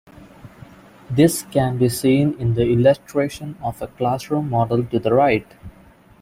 This 1.11 1.43
can 1.51 1.77
be 1.77 1.87
seen 1.87 2.33
in 2.39 2.55
the 2.55 2.67
illustration 2.67 3.55
of 3.61 3.83
a 3.83 3.87
classroom 3.87 4.49
model 4.49 4.83
to 4.83 4.97
the 4.97 5.13
right. 5.13 5.45